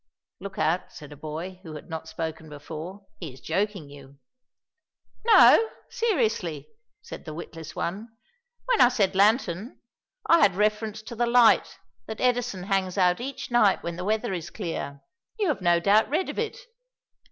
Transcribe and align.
"Look 0.39 0.57
out," 0.57 0.91
said 0.91 1.11
a 1.11 1.15
boy 1.15 1.59
who 1.61 1.75
had 1.75 1.87
not 1.87 2.07
spoken 2.07 2.49
before, 2.49 3.05
"he 3.19 3.31
is 3.31 3.39
joking 3.39 3.87
you." 3.87 4.17
"No, 5.27 5.69
seriously," 5.91 6.67
said 7.03 7.23
the 7.25 7.35
Witless 7.35 7.75
One, 7.75 8.07
"when 8.65 8.81
I 8.81 8.89
said 8.89 9.13
'lantern' 9.13 9.79
I 10.25 10.39
had 10.39 10.55
reference 10.55 11.03
to 11.03 11.13
the 11.15 11.27
light 11.27 11.77
that 12.07 12.19
Edison 12.19 12.63
hangs 12.63 12.97
out 12.97 13.21
each 13.21 13.51
night 13.51 13.83
when 13.83 13.95
the 13.95 14.03
weather 14.03 14.33
is 14.33 14.49
clear 14.49 15.01
you 15.37 15.47
have 15.49 15.61
no 15.61 15.79
doubt 15.79 16.09
read 16.09 16.29
of 16.29 16.39
it. 16.39 16.57